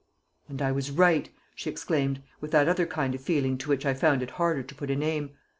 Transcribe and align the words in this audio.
"And 0.49 0.63
I 0.63 0.71
was 0.71 0.89
right!" 0.89 1.29
she 1.53 1.69
exclaimed, 1.69 2.23
with 2.39 2.49
that 2.49 2.67
other 2.67 2.87
kind 2.87 3.13
of 3.13 3.21
feeling 3.21 3.55
to 3.59 3.69
which 3.69 3.85
I 3.85 3.93
found 3.93 4.23
it 4.23 4.31
harder 4.31 4.63
to 4.63 4.73
put 4.73 4.89
a 4.89 4.95
name. 4.95 5.33